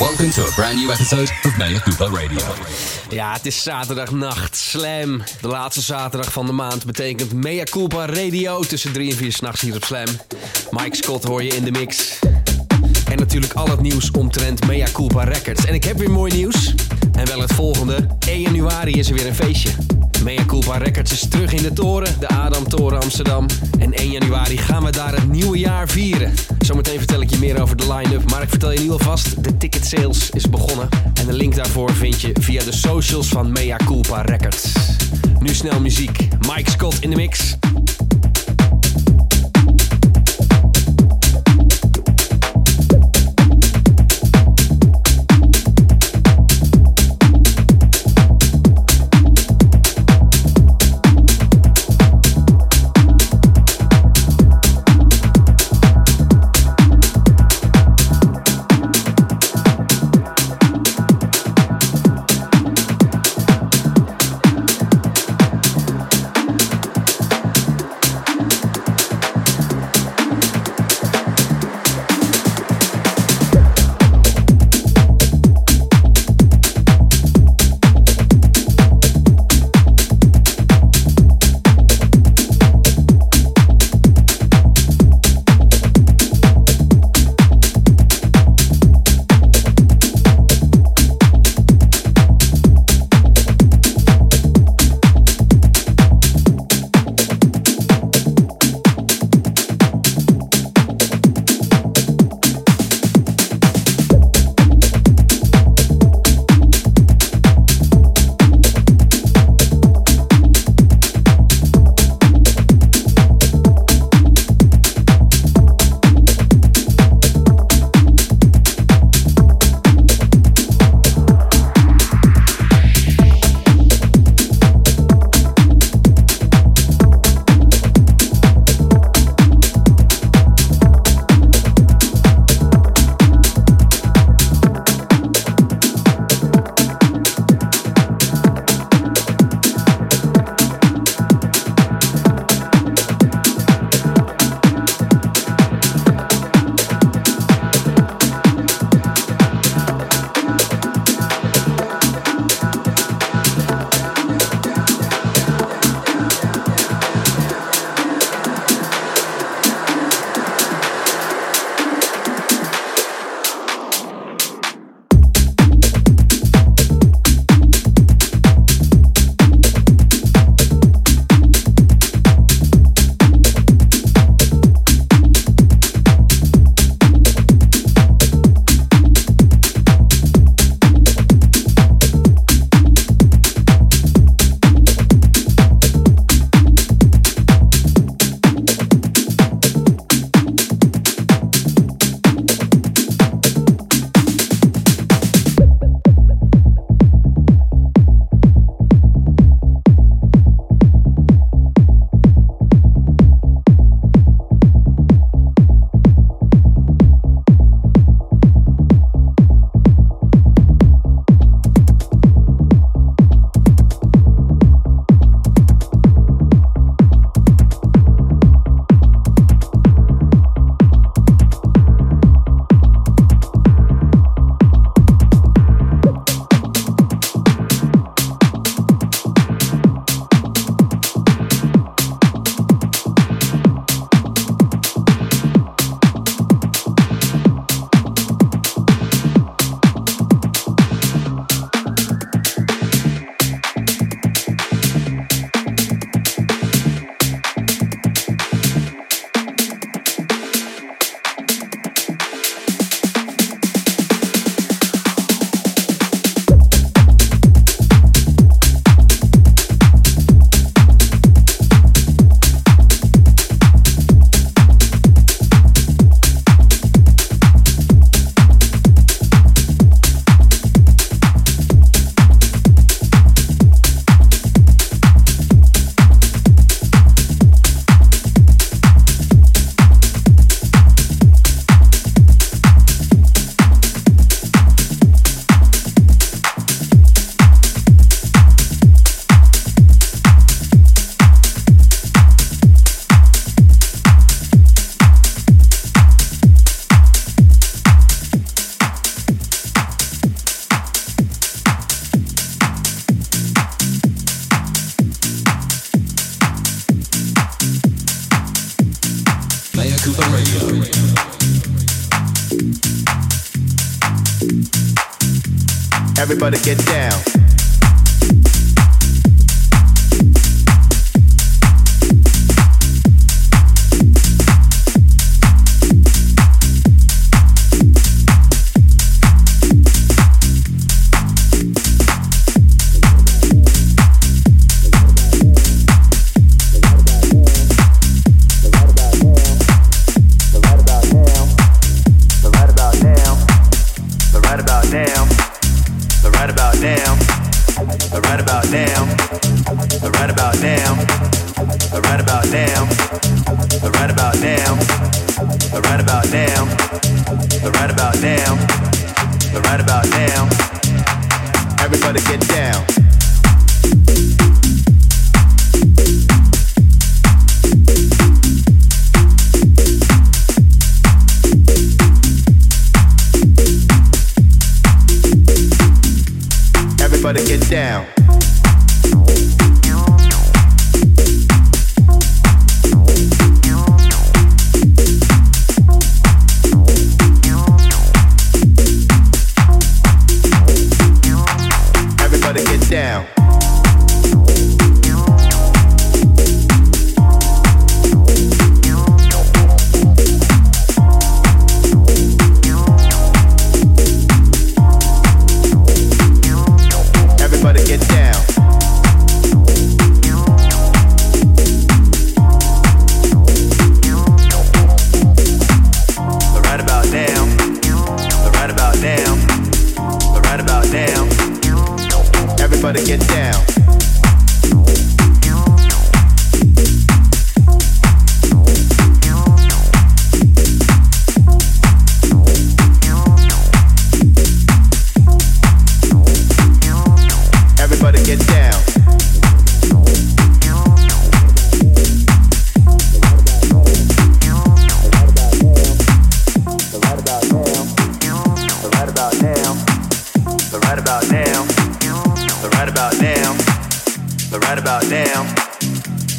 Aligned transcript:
Welcome 0.00 0.30
to 0.30 0.42
a 0.42 0.52
brand 0.54 0.76
new 0.78 0.90
episode 0.90 1.30
of 1.44 1.56
Mea 1.56 1.80
Culpa 1.80 2.04
Radio. 2.04 2.40
Ja, 3.10 3.32
het 3.32 3.46
is 3.46 3.62
zaterdagnacht. 3.62 4.56
Slam. 4.56 5.22
De 5.40 5.48
laatste 5.48 5.80
zaterdag 5.80 6.32
van 6.32 6.46
de 6.46 6.52
maand 6.52 6.84
betekent 6.84 7.32
Mea 7.32 7.64
Culpa 7.64 8.06
Radio 8.06 8.60
tussen 8.62 8.92
3 8.92 9.10
en 9.10 9.16
4 9.16 9.32
s'nachts 9.32 9.60
hier 9.60 9.74
op 9.74 9.84
Slam. 9.84 10.06
Mike 10.70 10.96
Scott 10.96 11.24
hoor 11.24 11.42
je 11.42 11.56
in 11.56 11.64
de 11.64 11.70
mix. 11.70 12.18
En 13.10 13.18
natuurlijk 13.18 13.52
al 13.52 13.68
het 13.68 13.80
nieuws 13.80 14.10
omtrent 14.10 14.66
Mea 14.66 14.86
Culpa 14.92 15.24
Records. 15.24 15.64
En 15.64 15.74
ik 15.74 15.84
heb 15.84 15.98
weer 15.98 16.10
mooi 16.10 16.32
nieuws. 16.34 16.74
En 17.12 17.26
wel 17.26 17.40
het 17.40 17.52
volgende. 17.52 18.06
1 18.28 18.40
januari 18.40 18.92
is 18.92 19.08
er 19.08 19.14
weer 19.14 19.26
een 19.26 19.34
feestje. 19.34 19.89
Mea 20.24 20.44
Culpa 20.44 20.76
Records 20.76 21.12
is 21.12 21.28
terug 21.28 21.52
in 21.52 21.62
de 21.62 21.72
toren, 21.72 22.20
de 22.20 22.28
Adam 22.28 22.68
Toren 22.68 23.00
Amsterdam. 23.00 23.46
En 23.78 23.92
1 23.92 24.10
januari 24.10 24.56
gaan 24.56 24.84
we 24.84 24.90
daar 24.90 25.14
het 25.14 25.28
nieuwe 25.28 25.58
jaar 25.58 25.88
vieren. 25.88 26.34
Zometeen 26.58 26.98
vertel 26.98 27.20
ik 27.20 27.30
je 27.30 27.38
meer 27.38 27.62
over 27.62 27.76
de 27.76 27.92
line-up, 27.94 28.30
maar 28.30 28.42
ik 28.42 28.48
vertel 28.48 28.72
je 28.72 28.80
nu 28.80 28.90
alvast, 28.90 29.44
de 29.44 29.56
ticket 29.56 29.86
sales 29.86 30.30
is 30.30 30.48
begonnen. 30.48 30.88
En 31.14 31.26
de 31.26 31.32
link 31.32 31.54
daarvoor 31.54 31.92
vind 31.92 32.20
je 32.20 32.30
via 32.40 32.64
de 32.64 32.72
socials 32.72 33.28
van 33.28 33.52
Mea 33.52 33.76
Culpa 33.76 34.22
Records. 34.22 34.72
Nu 35.38 35.54
snel 35.54 35.80
muziek. 35.80 36.28
Mike 36.54 36.70
Scott 36.70 36.96
in 37.00 37.10
de 37.10 37.16
mix. 37.16 37.56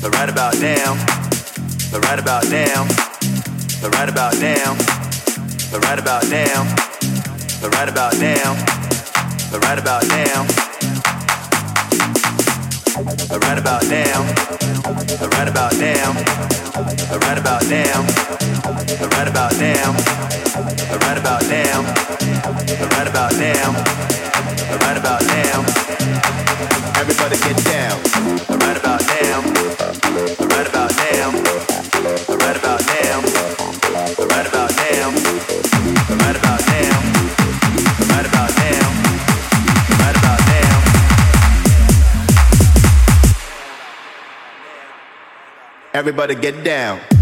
but 0.02 0.16
right 0.16 0.30
about 0.30 0.60
now, 0.60 0.96
but 1.92 2.04
right 2.06 2.20
about 2.20 2.50
now, 2.50 2.88
but 3.82 3.94
right 3.96 4.10
about 4.10 4.34
now, 4.40 4.74
but 5.72 5.84
right 5.86 6.00
about 6.00 6.28
now, 6.30 6.66
but 7.62 7.74
right 7.76 7.88
about 7.88 8.18
now, 8.20 8.56
but 9.52 9.64
right 9.64 9.78
about 9.78 10.08
now, 10.08 10.46
but 13.30 13.44
right 13.46 13.60
about 13.60 13.86
now, 13.90 14.26
but 15.20 15.34
right 15.36 15.48
about 15.48 15.78
now, 15.78 16.14
but 17.10 17.24
right 17.24 17.38
about 17.38 17.68
now, 17.70 18.02
but 18.98 19.14
right 19.14 19.28
about 19.28 19.60
now, 19.60 19.92
but 20.90 21.04
right 21.04 21.18
about 21.18 21.50
now, 21.50 21.82
but 22.80 22.98
right 22.98 23.08
about 23.08 23.38
now, 23.38 23.72
but 24.70 24.84
right 24.84 24.98
about 24.98 25.24
now. 25.28 25.66
Everybody 27.02 27.38
get 27.38 27.64
down, 27.66 28.00
But 28.48 28.64
right 28.64 28.78
about 28.78 29.02
now. 29.22 29.61
Everybody 45.94 46.36
get 46.36 46.64
down. 46.64 47.21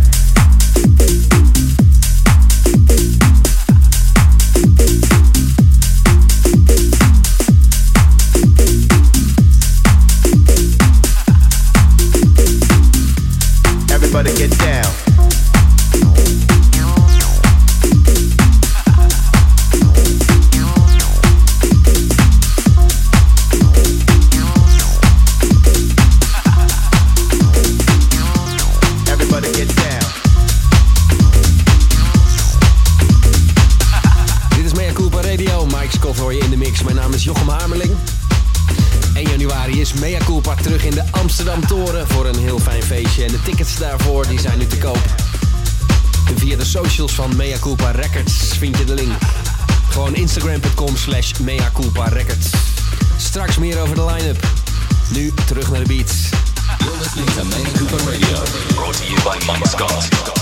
van 47.07 47.35
Mea 47.35 47.57
Culpa 47.59 47.91
Records 47.91 48.57
vind 48.57 48.77
je 48.77 48.83
de 48.83 48.93
link. 48.93 49.11
Gewoon 49.89 50.15
instagram.com 50.15 50.97
slash 50.97 51.31
Mea 51.39 51.71
Culpa 51.73 52.07
Records. 52.07 52.49
Straks 53.17 53.57
meer 53.57 53.79
over 53.81 53.95
de 53.95 54.05
line-up. 54.05 54.47
Nu 55.13 55.33
terug 55.45 55.71
naar 55.71 55.79
de 55.79 55.87
beats. 55.87 56.13
You're 56.77 56.97
listening 56.97 57.29
to 57.29 57.43
Mea 57.43 57.71
Culpa 57.77 58.11
Radio. 58.11 58.43
Brought 58.75 58.97
to 58.97 59.03
you 59.03 59.15
by 59.23 59.51
Mike 59.51 59.67
Scott. 59.67 60.38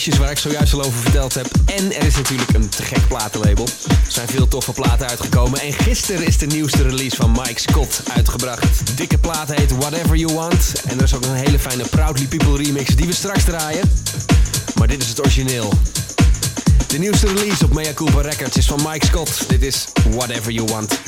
feestjes 0.00 0.20
waar 0.20 0.30
ik 0.30 0.38
zojuist 0.38 0.72
al 0.72 0.82
over 0.82 1.00
verteld 1.00 1.34
heb. 1.34 1.46
En 1.64 1.94
er 1.94 2.06
is 2.06 2.16
natuurlijk 2.16 2.54
een 2.54 2.68
te 2.68 2.82
gek 2.82 3.08
platenlabel. 3.08 3.64
Er 3.88 4.12
zijn 4.12 4.28
veel 4.28 4.48
toffe 4.48 4.72
platen 4.72 5.08
uitgekomen. 5.08 5.60
En 5.60 5.72
gisteren 5.72 6.26
is 6.26 6.38
de 6.38 6.46
nieuwste 6.46 6.82
release 6.82 7.16
van 7.16 7.30
Mike 7.32 7.60
Scott 7.60 8.02
uitgebracht. 8.14 8.96
Dikke 8.96 9.18
plaat 9.18 9.54
heet 9.54 9.76
Whatever 9.76 10.16
You 10.16 10.34
Want. 10.34 10.72
En 10.88 10.98
er 10.98 11.04
is 11.04 11.14
ook 11.14 11.24
een 11.24 11.34
hele 11.34 11.58
fijne 11.58 11.84
Proudly 11.90 12.26
People 12.26 12.56
remix 12.56 12.96
die 12.96 13.06
we 13.06 13.12
straks 13.12 13.44
draaien. 13.44 13.90
Maar 14.78 14.88
dit 14.88 15.02
is 15.02 15.08
het 15.08 15.20
origineel. 15.20 15.72
De 16.86 16.98
nieuwste 16.98 17.26
release 17.26 17.64
op 17.64 17.72
Mea 17.72 17.92
Culpa 17.92 18.20
Records 18.20 18.56
is 18.56 18.66
van 18.66 18.80
Mike 18.88 19.06
Scott. 19.06 19.48
Dit 19.48 19.62
is 19.62 19.84
Whatever 20.10 20.52
You 20.52 20.66
Want. 20.70 20.98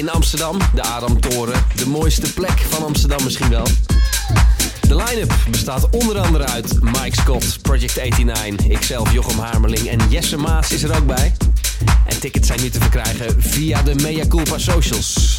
in 0.00 0.10
Amsterdam, 0.10 0.58
de 0.74 0.82
Adamtoren, 0.82 1.64
de 1.76 1.86
mooiste 1.86 2.32
plek 2.32 2.58
van 2.68 2.84
Amsterdam 2.84 3.24
misschien 3.24 3.48
wel. 3.48 3.66
De 4.80 4.96
line-up 4.96 5.32
bestaat 5.50 5.90
onder 5.90 6.18
andere 6.18 6.44
uit 6.44 6.82
Mike 6.82 7.16
Scott, 7.16 7.62
Project 7.62 7.96
89, 7.96 8.66
ikzelf 8.66 9.12
Jochem 9.12 9.38
Harmeling 9.38 9.88
en 9.88 9.98
Jesse 10.08 10.36
Maas 10.36 10.72
is 10.72 10.82
er 10.82 10.96
ook 10.96 11.06
bij. 11.06 11.32
En 12.06 12.20
tickets 12.20 12.46
zijn 12.46 12.60
nu 12.60 12.70
te 12.70 12.80
verkrijgen 12.80 13.42
via 13.42 13.82
de 13.82 13.94
Mea 13.94 14.26
Culpa 14.26 14.58
socials. 14.58 15.36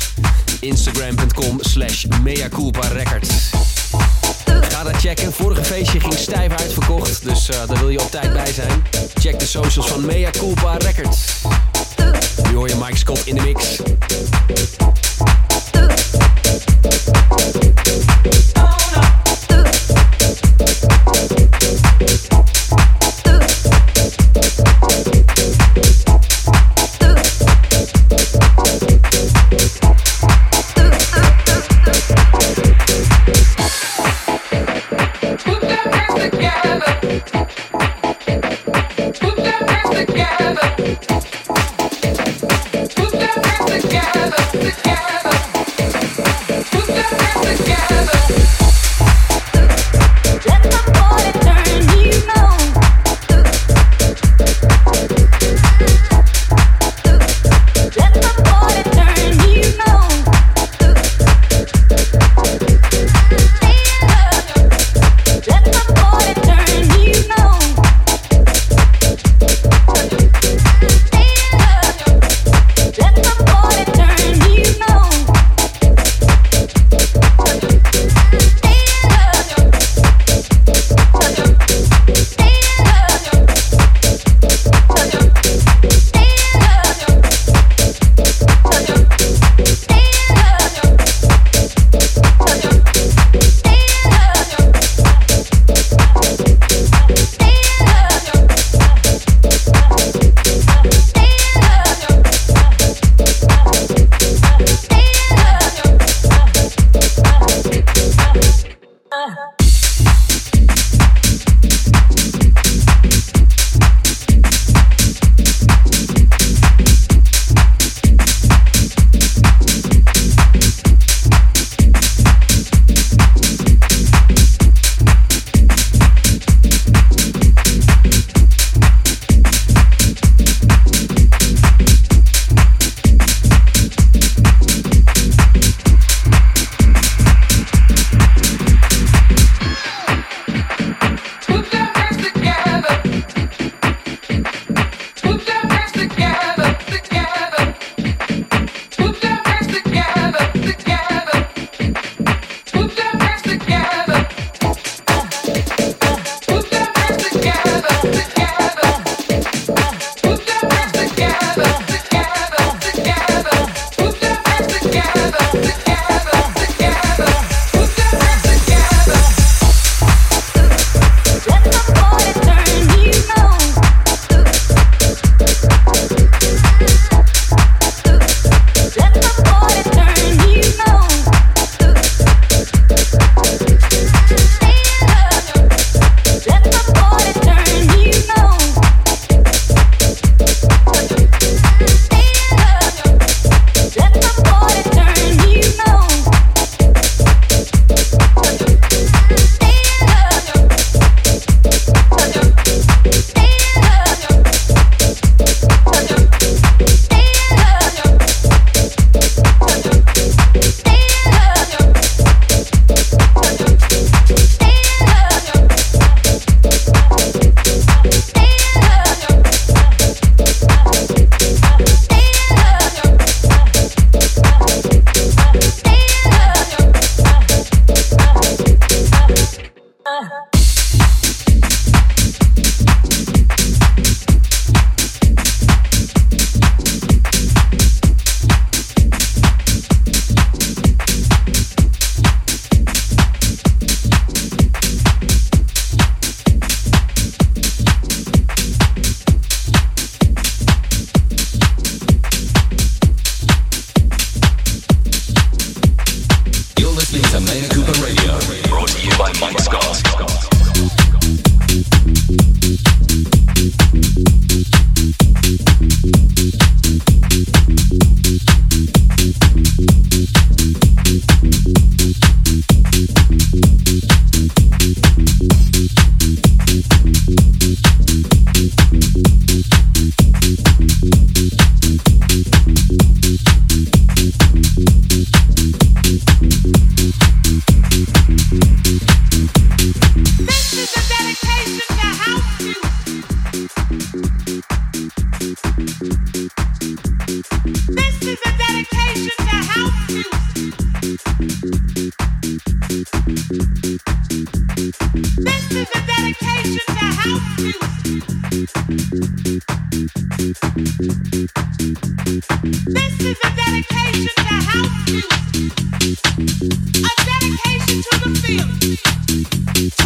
Instagram.com 0.60 1.58
slash 1.62 2.06
Mea 2.24 2.50
Culpa 2.50 2.88
Records. 2.88 3.50
Ga 4.45 4.84
dat 4.84 4.95
checken. 4.95 5.34
Vorige 5.34 5.63
feestje 5.63 6.00
ging 6.00 6.13
stijf 6.13 6.54
uitverkocht, 6.56 7.24
dus 7.24 7.50
eh, 7.50 7.67
daar 7.67 7.80
wil 7.80 7.89
je 7.89 8.02
op 8.02 8.12
tijd 8.12 8.34
bij 8.34 8.54
zijn. 8.54 8.84
Check 9.13 9.39
de 9.39 9.45
socials 9.45 9.88
van 9.88 10.06
Mea 10.06 10.30
Culpa 10.30 10.78
Records. 10.78 11.41
Nu 12.50 12.56
hoor 12.56 12.67
je 12.67 12.76
Mike 12.76 12.97
Scott 12.97 13.26
in 13.26 13.36
de 13.36 13.41
mix. 13.41 13.80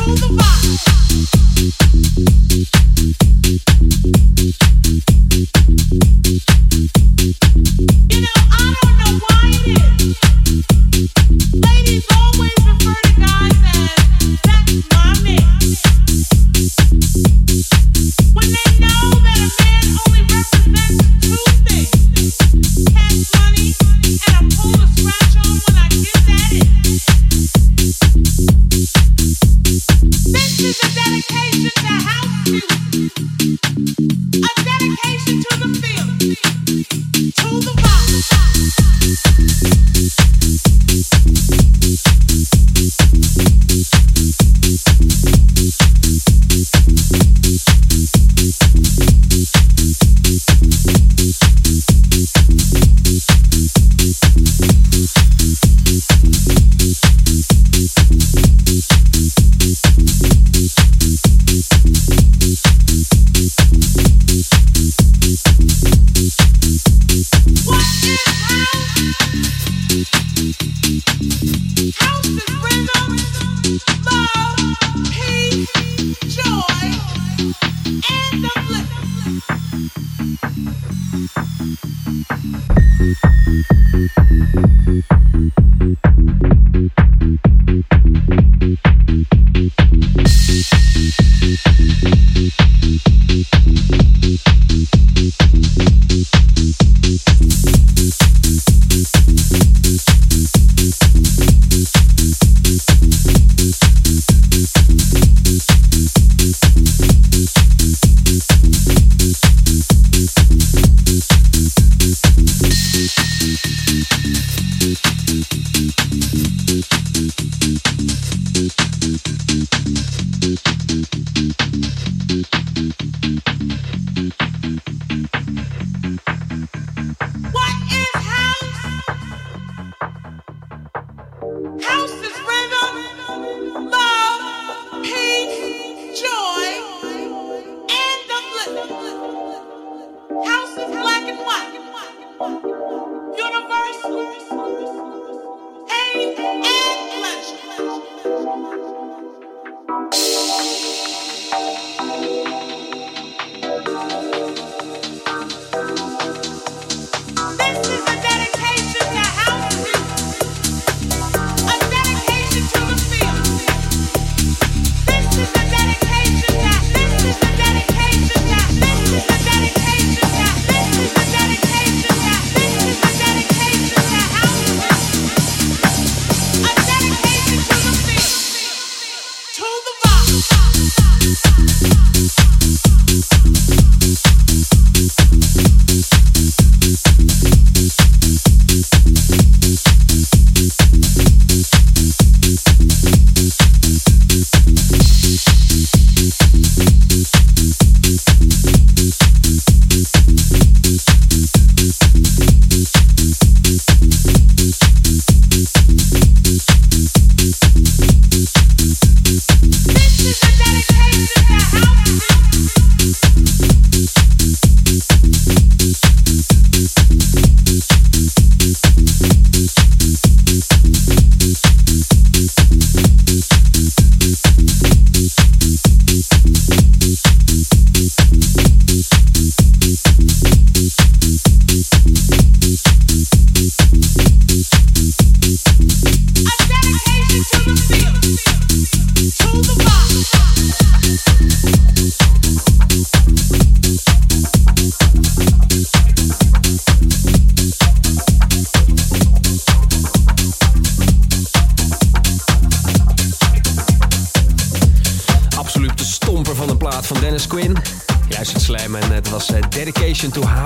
You 0.06 0.14
know 8.22 8.35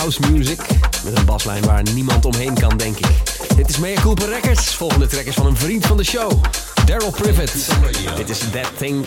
house 0.09 0.31
music. 0.31 0.59
Met 1.03 1.17
een 1.17 1.25
baslijn 1.25 1.63
waar 1.63 1.83
niemand 1.93 2.25
omheen 2.25 2.53
kan, 2.53 2.77
denk 2.77 2.97
ik. 2.97 3.07
Dit 3.55 3.69
is 3.69 3.77
Mea 3.77 4.01
Cooper 4.01 4.29
Records. 4.29 4.75
Volgende 4.75 5.07
track 5.07 5.25
is 5.25 5.35
van 5.35 5.45
een 5.45 5.57
vriend 5.57 5.85
van 5.85 5.97
de 5.97 6.03
show, 6.03 6.31
Daryl 6.85 7.11
Privet. 7.11 7.69
Dit 8.15 8.29
is 8.29 8.39
That 8.51 8.71
Thing. 8.77 9.05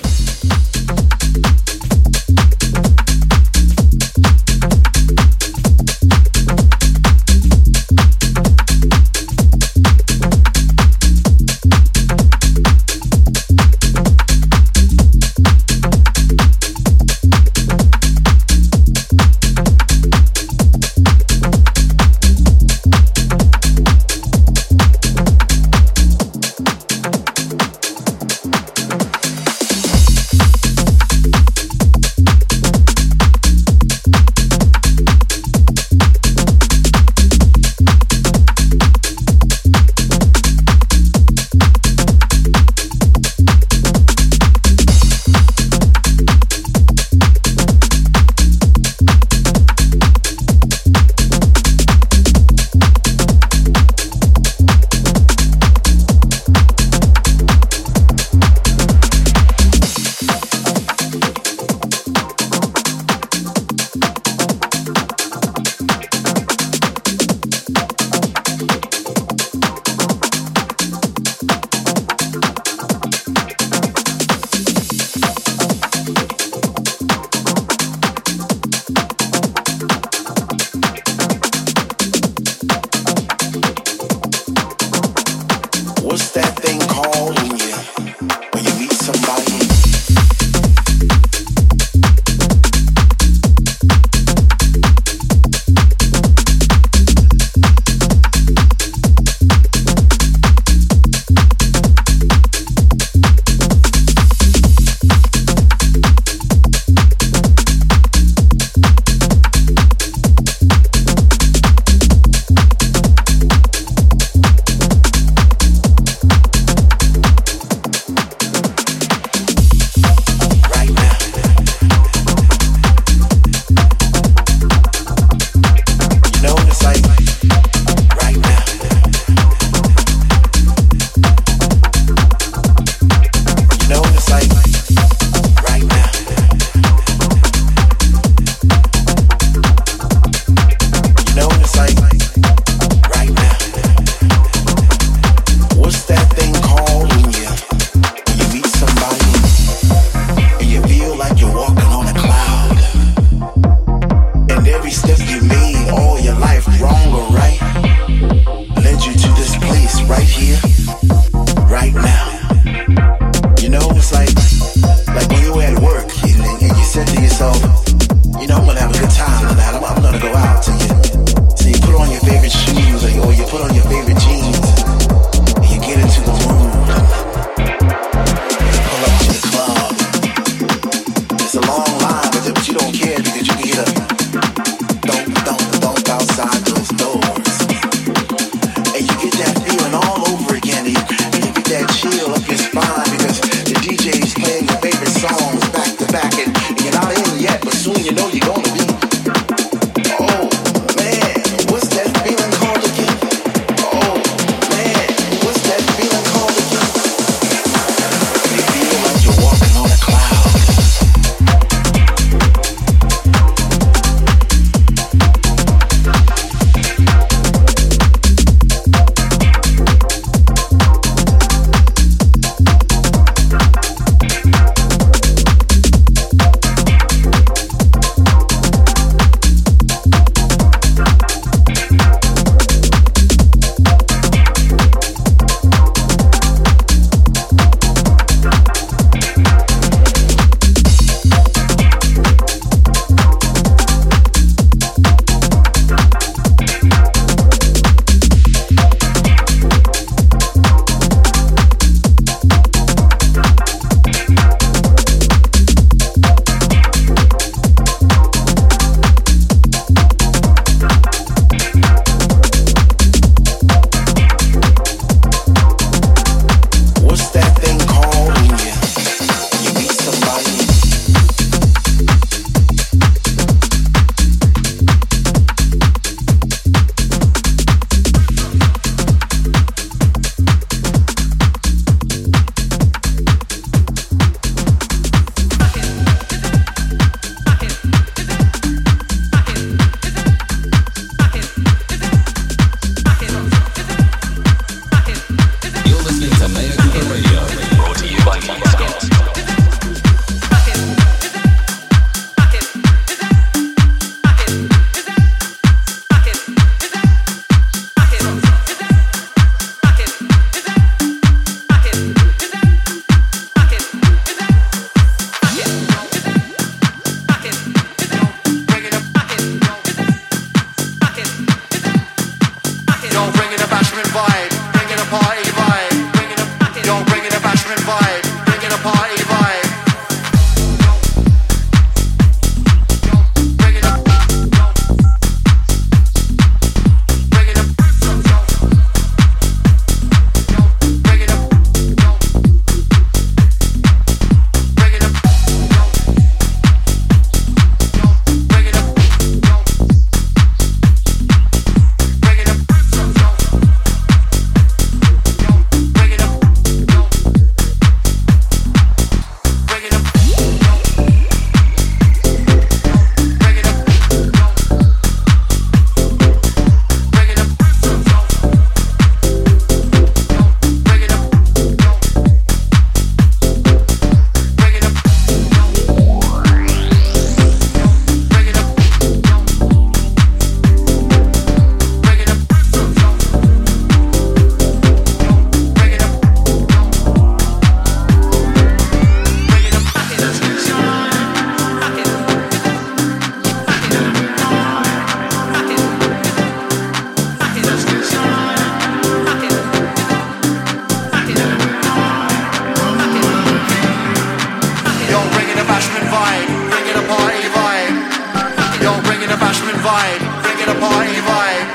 vibe, 409.82 410.22
bring 410.42 410.58
it 410.62 410.68
a 410.70 410.78
party 410.78 411.18
vibe. 411.26 411.68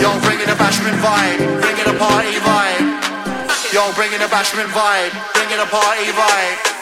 Yo, 0.00 0.08
bring 0.24 0.40
it 0.40 0.48
a 0.48 0.56
bashment 0.56 0.96
vibe, 1.04 1.60
bring 1.60 1.76
it 1.76 1.86
a 1.86 1.96
party 1.98 2.36
vibe. 2.40 2.86
Yo, 3.72 3.92
bring 3.92 4.12
it 4.12 4.22
a 4.22 4.28
bashment 4.28 4.72
vibe, 4.72 5.12
bring 5.34 5.50
it 5.52 5.60
a 5.60 5.68
party 5.68 6.08
vibe. 6.16 6.77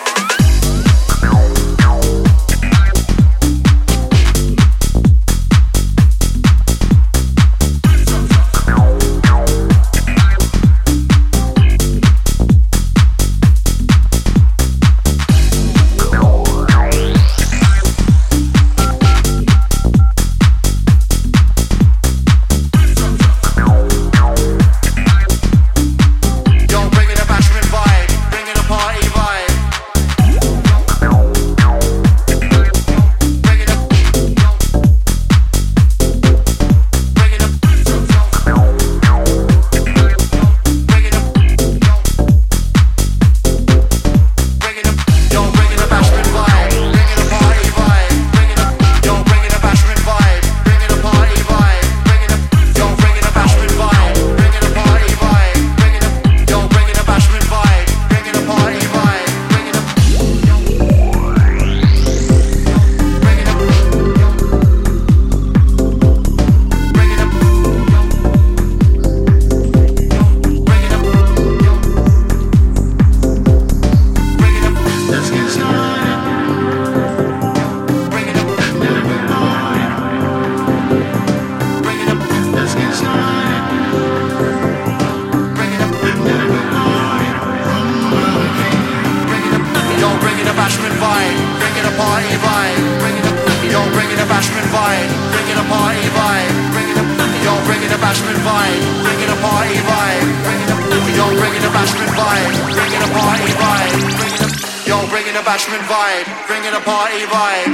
party 103.16 103.50
vibe. 103.56 103.96
Bringing 104.20 104.42
a, 104.44 104.48
yo, 104.84 104.96
bringing 105.08 105.36
a 105.36 105.44
bashment 105.44 105.84
vibe. 105.88 106.28
Bringing 106.46 106.74
a 106.76 106.82
party 106.84 107.22
vibe. 107.32 107.72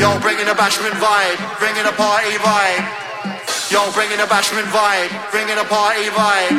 Yo, 0.00 0.08
bringing 0.20 0.48
a 0.48 0.56
bashment 0.56 0.96
vibe. 0.96 1.38
Bringing 1.60 1.84
a 1.84 1.92
party 1.92 2.34
vibe. 2.40 2.84
Yo, 3.70 3.80
bringing 3.92 4.20
a 4.20 4.28
bashment 4.28 4.68
vibe. 4.72 5.12
Bringing 5.30 5.58
a 5.58 5.64
party 5.64 6.08
vibe. 6.16 6.56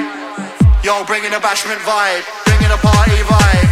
Yo, 0.83 1.03
bringing 1.05 1.33
a 1.33 1.41
bashment 1.41 1.81
vibe. 1.89 2.23
Bringing 2.45 2.71
a 2.71 2.77
party 2.77 3.19
vibe. 3.31 3.66